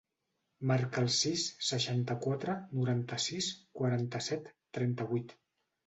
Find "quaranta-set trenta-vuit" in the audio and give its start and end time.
3.81-5.41